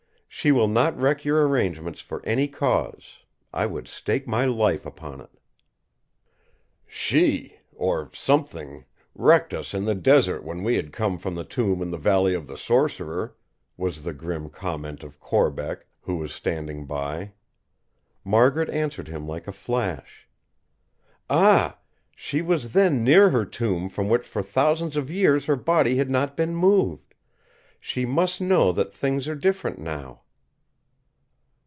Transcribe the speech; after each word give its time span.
She 0.33 0.53
will 0.53 0.69
not 0.69 0.97
wreck 0.97 1.25
your 1.25 1.45
arrangements 1.45 1.99
for 1.99 2.25
any 2.25 2.47
cause. 2.47 3.17
I 3.53 3.65
would 3.65 3.89
stake 3.89 4.27
my 4.27 4.45
life 4.45 4.85
upon 4.85 5.19
it." 5.19 5.29
"She—or 6.87 8.09
something—wrecked 8.13 9.53
us 9.53 9.73
in 9.73 9.83
the 9.83 9.93
desert 9.93 10.43
when 10.43 10.63
we 10.63 10.77
had 10.77 10.93
come 10.93 11.19
from 11.19 11.35
the 11.35 11.43
tomb 11.43 11.81
in 11.81 11.91
the 11.91 11.97
Valley 11.97 12.33
of 12.33 12.47
the 12.47 12.57
Sorcerer!" 12.57 13.35
was 13.75 14.03
the 14.03 14.13
grim 14.13 14.49
comment 14.49 15.03
of 15.03 15.19
Corbeck, 15.19 15.85
who 15.99 16.15
was 16.15 16.33
standing 16.33 16.85
by. 16.85 17.33
Margaret 18.23 18.69
answered 18.69 19.09
him 19.09 19.27
like 19.27 19.49
a 19.49 19.53
flash: 19.53 20.27
"Ah! 21.29 21.77
she 22.15 22.41
was 22.41 22.71
then 22.71 23.03
near 23.03 23.29
her 23.31 23.45
tomb 23.45 23.89
from 23.89 24.07
which 24.09 24.25
for 24.25 24.41
thousands 24.41 24.95
of 24.95 25.11
years 25.11 25.45
her 25.47 25.57
body 25.57 25.97
had 25.97 26.09
not 26.09 26.37
been 26.37 26.55
moved. 26.55 27.15
She 27.83 28.05
must 28.05 28.39
know 28.39 28.71
that 28.71 28.93
things 28.93 29.27
are 29.27 29.33
different 29.33 29.79
now." 29.79 30.19